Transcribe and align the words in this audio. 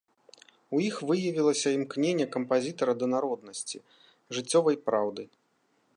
У 0.77 0.79
іх 0.85 0.95
выявілася 1.09 1.69
імкненне 1.77 2.27
кампазітара 2.37 2.93
да 3.03 3.11
народнасці, 3.13 3.77
жыццёвай 4.39 4.77
праўды. 4.89 5.23